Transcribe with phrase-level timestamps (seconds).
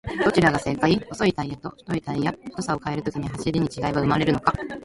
[0.25, 0.99] どちらが正解!?
[1.09, 4.51] 細いタイヤと太いタイヤ、太さを変えると走りに違いは生まれるのか？